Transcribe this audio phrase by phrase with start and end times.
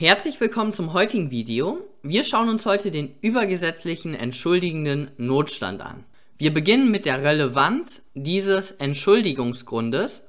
[0.00, 1.80] Herzlich willkommen zum heutigen Video.
[2.04, 6.04] Wir schauen uns heute den übergesetzlichen entschuldigenden Notstand an.
[6.36, 10.22] Wir beginnen mit der Relevanz dieses Entschuldigungsgrundes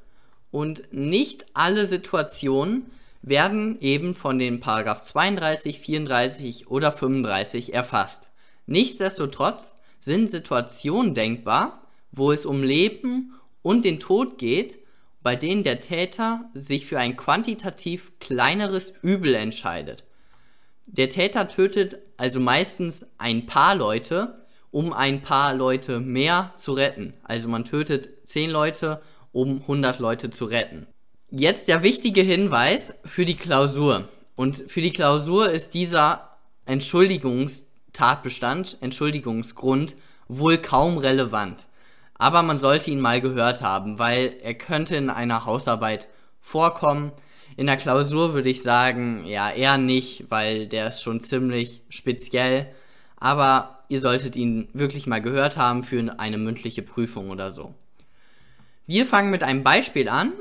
[0.49, 2.87] und nicht alle Situationen
[3.21, 8.27] werden eben von den Paragraph 32, 34 oder 35 erfasst.
[8.65, 14.79] Nichtsdestotrotz sind Situationen denkbar, wo es um Leben und den Tod geht
[15.21, 20.03] bei denen der Täter sich für ein quantitativ kleineres Übel entscheidet.
[20.85, 27.13] Der Täter tötet also meistens ein paar Leute, um ein paar Leute mehr zu retten.
[27.23, 30.87] Also man tötet 10 Leute, um 100 Leute zu retten.
[31.31, 34.09] Jetzt der wichtige Hinweis für die Klausur.
[34.35, 39.95] Und für die Klausur ist dieser Entschuldigungstatbestand, Entschuldigungsgrund
[40.27, 41.67] wohl kaum relevant
[42.19, 46.09] aber man sollte ihn mal gehört haben, weil er könnte in einer Hausarbeit
[46.41, 47.11] vorkommen.
[47.55, 52.67] In der Klausur würde ich sagen, ja, eher nicht, weil der ist schon ziemlich speziell,
[53.17, 57.73] aber ihr solltet ihn wirklich mal gehört haben für eine mündliche Prüfung oder so.
[58.85, 60.33] Wir fangen mit einem Beispiel an.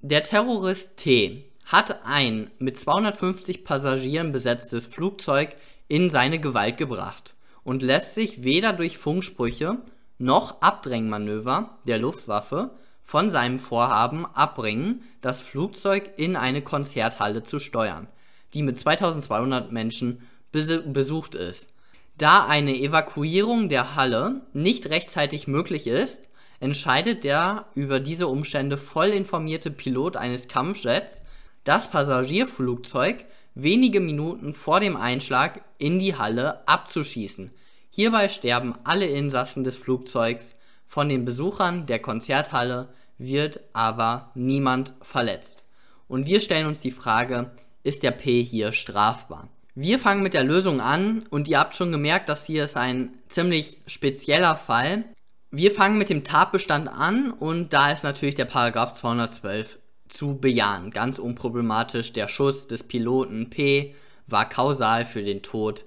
[0.00, 5.54] Der Terrorist T hat ein mit 250 Passagieren besetztes Flugzeug
[5.86, 9.78] in seine Gewalt gebracht und lässt sich weder durch Funksprüche
[10.18, 12.70] noch Abdrängmanöver der Luftwaffe
[13.02, 18.08] von seinem Vorhaben abbringen, das Flugzeug in eine Konzerthalle zu steuern,
[18.52, 21.74] die mit 2200 Menschen besucht ist.
[22.18, 26.28] Da eine Evakuierung der Halle nicht rechtzeitig möglich ist,
[26.60, 31.22] entscheidet der über diese Umstände voll informierte Pilot eines Kampfjets,
[31.62, 33.24] das Passagierflugzeug
[33.54, 37.52] wenige Minuten vor dem Einschlag in die Halle abzuschießen
[37.90, 40.54] Hierbei sterben alle Insassen des Flugzeugs,
[40.86, 45.64] von den Besuchern der Konzerthalle wird aber niemand verletzt.
[46.08, 47.50] Und wir stellen uns die Frage,
[47.82, 49.48] ist der P hier strafbar?
[49.74, 53.16] Wir fangen mit der Lösung an und ihr habt schon gemerkt, dass hier ist ein
[53.28, 55.04] ziemlich spezieller Fall.
[55.50, 59.78] Wir fangen mit dem Tatbestand an und da ist natürlich der Paragraph 212
[60.08, 60.90] zu bejahen.
[60.90, 63.94] Ganz unproblematisch, der Schuss des Piloten P
[64.26, 65.84] war kausal für den Tod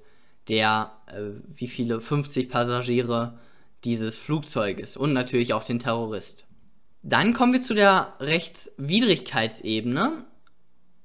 [0.52, 3.40] der, äh, wie viele, 50 Passagiere
[3.86, 6.46] dieses Flugzeuges und natürlich auch den Terrorist.
[7.04, 10.26] Dann kommen wir zu der Rechtswidrigkeitsebene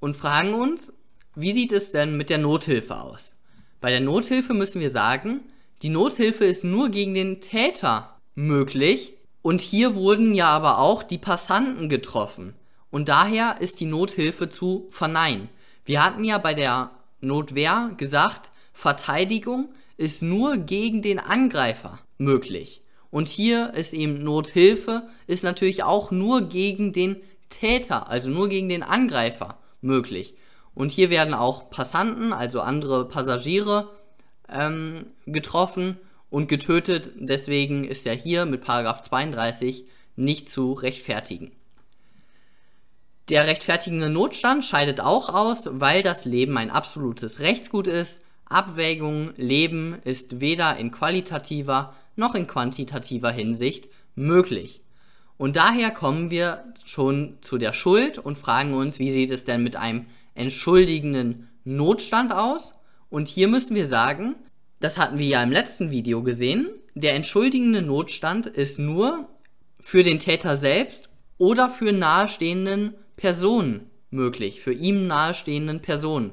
[0.01, 0.93] und fragen uns,
[1.37, 3.35] wie sieht es denn mit der Nothilfe aus?
[3.81, 5.43] Bei der Nothilfe müssen wir sagen,
[5.83, 9.13] die Nothilfe ist nur gegen den Täter möglich
[9.43, 12.55] und hier wurden ja aber auch die Passanten getroffen
[12.91, 15.49] und daher ist die Nothilfe zu verneinen.
[15.85, 16.91] Wir hatten ja bei der
[17.21, 22.83] Notwehr gesagt, Verteidigung ist nur gegen den Angreifer möglich.
[23.11, 27.17] Und hier ist eben Nothilfe, ist natürlich auch nur gegen den
[27.49, 30.35] Täter, also nur gegen den Angreifer möglich.
[30.75, 33.93] Und hier werden auch Passanten, also andere Passagiere,
[34.47, 35.97] ähm, getroffen
[36.29, 37.13] und getötet.
[37.17, 39.87] Deswegen ist er hier mit Paragraph 32
[40.17, 41.51] nicht zu rechtfertigen.
[43.31, 49.99] Der rechtfertigende Notstand scheidet auch aus, weil das Leben ein absolutes Rechtsgut ist Abwägung Leben
[50.05, 54.81] ist weder in qualitativer noch in quantitativer Hinsicht möglich.
[55.37, 59.63] Und daher kommen wir schon zu der Schuld und fragen uns, wie sieht es denn
[59.63, 62.75] mit einem entschuldigenden Notstand aus?
[63.11, 64.37] Und hier müssen wir sagen,
[64.81, 69.29] das hatten wir ja im letzten Video gesehen, der entschuldigende Notstand ist nur
[69.81, 74.61] für den Täter selbst oder für nahestehenden Personen möglich.
[74.61, 76.33] Für ihm nahestehenden Personen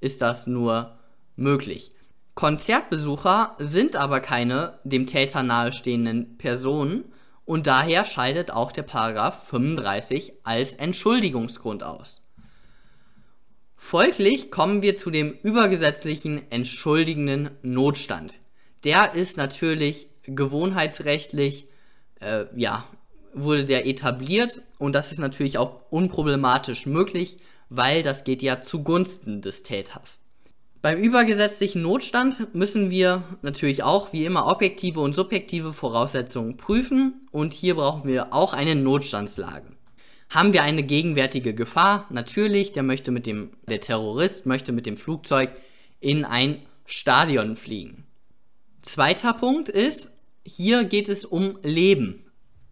[0.00, 0.98] ist das nur
[1.36, 1.90] möglich.
[2.34, 7.04] Konzertbesucher sind aber keine dem Täter nahestehenden Personen
[7.44, 12.22] und daher scheidet auch der Paragraph 35 als Entschuldigungsgrund aus.
[13.76, 18.38] Folglich kommen wir zu dem übergesetzlichen entschuldigenden Notstand.
[18.84, 21.66] Der ist natürlich gewohnheitsrechtlich,
[22.20, 22.86] äh, ja,
[23.34, 27.38] wurde der etabliert und das ist natürlich auch unproblematisch möglich,
[27.68, 30.21] weil das geht ja zugunsten des Täters.
[30.82, 37.52] Beim übergesetzlichen Notstand müssen wir natürlich auch wie immer objektive und subjektive Voraussetzungen prüfen und
[37.52, 39.68] hier brauchen wir auch eine Notstandslage.
[40.28, 42.06] Haben wir eine gegenwärtige Gefahr?
[42.10, 45.52] Natürlich, der möchte mit dem der Terrorist möchte mit dem Flugzeug
[46.00, 48.04] in ein Stadion fliegen.
[48.82, 50.10] Zweiter Punkt ist,
[50.44, 52.24] hier geht es um Leben.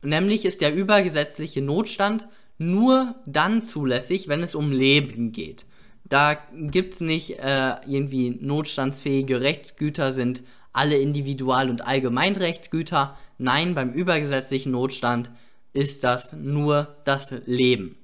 [0.03, 2.27] Nämlich ist der übergesetzliche Notstand
[2.59, 5.65] nur dann zulässig, wenn es um Leben geht.
[6.11, 10.43] Da gibt es nicht äh, irgendwie notstandsfähige Rechtsgüter, sind
[10.73, 13.17] alle Individual- und Allgemeinrechtsgüter.
[13.39, 15.31] Nein, beim übergesetzlichen Notstand
[15.73, 17.97] ist das nur das Leben.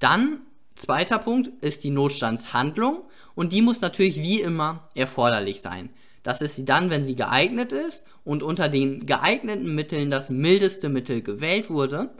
[0.00, 0.40] Dann
[0.76, 3.02] Zweiter Punkt ist die Notstandshandlung
[3.34, 5.88] und die muss natürlich wie immer erforderlich sein.
[6.22, 10.90] Das ist sie dann, wenn sie geeignet ist und unter den geeigneten Mitteln das mildeste
[10.90, 12.10] Mittel gewählt wurde.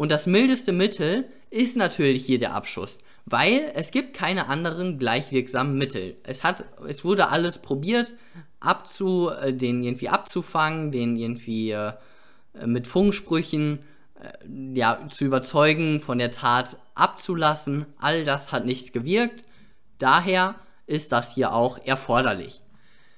[0.00, 5.76] Und das mildeste Mittel ist natürlich hier der Abschuss, weil es gibt keine anderen gleichwirksamen
[5.76, 6.16] Mittel.
[6.22, 8.14] Es hat, es wurde alles probiert,
[8.60, 11.92] abzu, äh, den irgendwie abzufangen, den irgendwie äh,
[12.64, 13.80] mit Funksprüchen
[14.18, 17.84] äh, ja, zu überzeugen, von der Tat abzulassen.
[17.98, 19.44] All das hat nichts gewirkt.
[19.98, 20.54] Daher
[20.86, 22.62] ist das hier auch erforderlich.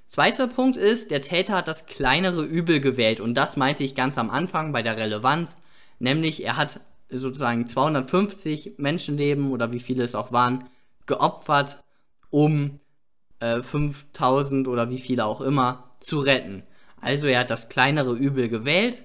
[0.09, 4.19] Zweiter Punkt ist, der Täter hat das kleinere Übel gewählt und das meinte ich ganz
[4.19, 5.57] am Anfang bei der Relevanz,
[6.03, 10.69] nämlich er hat sozusagen 250 Menschenleben oder wie viele es auch waren,
[11.07, 11.83] geopfert,
[12.31, 12.81] um
[13.41, 16.63] äh, 5000 oder wie viele auch immer zu retten.
[17.01, 19.03] Also er hat das kleinere Übel gewählt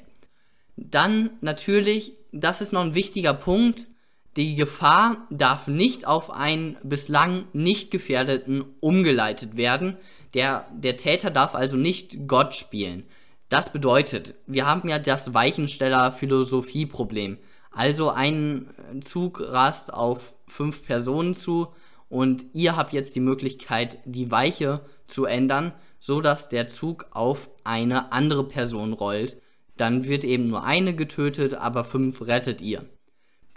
[0.78, 3.88] dann natürlich, das ist noch ein wichtiger Punkt,
[4.36, 9.98] die Gefahr darf nicht auf einen bislang nicht gefährdeten umgeleitet werden.
[10.36, 13.04] Der, der Täter darf also nicht Gott spielen.
[13.50, 17.38] Das bedeutet, wir haben ja das Weichensteller-Philosophie-Problem.
[17.72, 18.70] Also ein
[19.02, 21.70] Zug rast auf fünf Personen zu
[22.10, 27.50] und ihr habt jetzt die Möglichkeit, die Weiche zu ändern, so dass der Zug auf
[27.64, 29.42] eine andere Person rollt
[29.78, 32.86] dann wird eben nur eine getötet, aber fünf rettet ihr.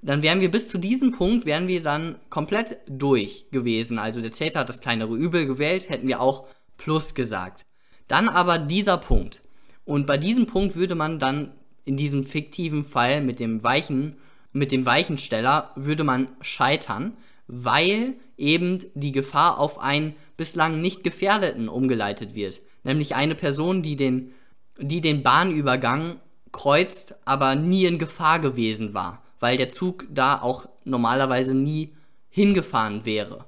[0.03, 3.99] Dann wären wir bis zu diesem Punkt, wären wir dann komplett durch gewesen.
[3.99, 6.49] Also der Täter hat das kleinere Übel gewählt, hätten wir auch
[6.79, 7.67] Plus gesagt.
[8.09, 9.43] Dann aber dieser Punkt.
[9.91, 11.51] Und bei diesem Punkt würde man dann
[11.85, 14.15] in diesem fiktiven Fall mit dem weichen,
[14.53, 17.17] mit dem Weichensteller würde man scheitern,
[17.49, 22.61] weil eben die Gefahr auf einen bislang nicht Gefährdeten umgeleitet wird.
[22.85, 24.31] Nämlich eine Person, die den
[24.79, 26.21] die den Bahnübergang
[26.53, 31.91] kreuzt, aber nie in Gefahr gewesen war, weil der Zug da auch normalerweise nie
[32.29, 33.45] hingefahren wäre.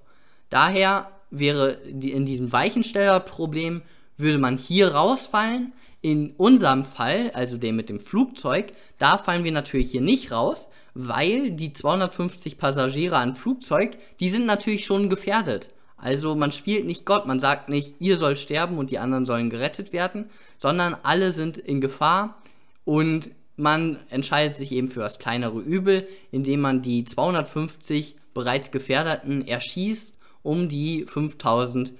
[0.50, 3.82] Daher wäre in diesem Weichenstellerproblem
[4.16, 5.72] würde man hier rausfallen.
[6.02, 10.69] In unserem Fall, also dem mit dem Flugzeug, da fallen wir natürlich hier nicht raus,
[10.94, 15.70] weil die 250 Passagiere an Flugzeug, die sind natürlich schon gefährdet.
[15.96, 19.49] Also man spielt nicht Gott, man sagt nicht, ihr sollt sterben und die anderen sollen
[19.49, 20.28] gerettet werden,
[20.58, 22.43] sondern alle sind in Gefahr
[22.84, 29.46] und man entscheidet sich eben für das kleinere Übel, indem man die 250 bereits Gefährdeten
[29.46, 31.93] erschießt, um die 5000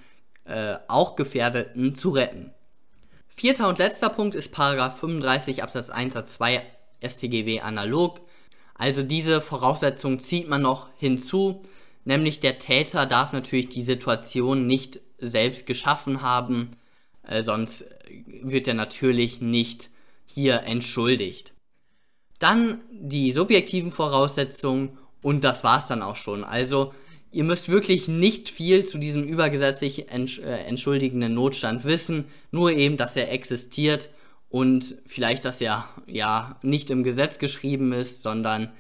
[0.47, 2.51] äh, auch Gefährdeten zu retten.
[3.35, 6.63] Vierter und letzter Punkt ist Paragraph 35 Absatz 1 Satz 2
[7.05, 8.21] StGB analog.
[8.75, 11.65] Also diese Voraussetzung zieht man noch hinzu,
[12.05, 16.73] Nämlich der Täter darf natürlich die Situation nicht selbst geschaffen haben,
[17.23, 17.85] äh, sonst
[18.43, 19.89] wird er natürlich nicht
[20.27, 21.53] hier entschuldigt.
[22.39, 26.43] Dann die subjektiven Voraussetzungen und das war's dann auch schon.
[26.43, 26.93] Also
[27.33, 32.97] ihr müsst wirklich nicht viel zu diesem übergesetzlich entsch äh, entschuldigenden Notstand wissen, nur eben,
[32.97, 34.11] dass er existiert
[34.51, 38.71] und vielleicht, dass er ja nicht im Gesetz geschrieben ist, sondern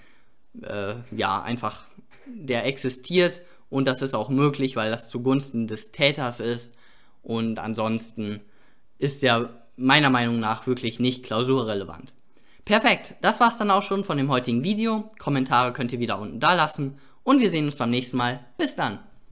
[0.62, 1.84] äh, ja einfach
[2.26, 3.40] der existiert
[3.70, 6.74] und das ist auch möglich, weil das zugunsten des Täters ist
[7.22, 8.40] und ansonsten
[8.98, 12.14] ist er meiner Meinung nach wirklich nicht klausurrelevant.
[12.64, 15.10] Perfekt, das war's dann auch schon von dem heutigen Video.
[15.18, 18.40] Kommentare könnt ihr wieder unten da lassen und wir sehen uns beim nächsten Mal.
[18.56, 18.98] Bis dann.